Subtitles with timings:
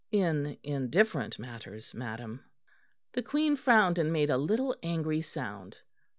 [0.11, 2.43] '""In indifferent matters, madam."
[3.13, 5.83] The Queen frowned and made a little angry sound.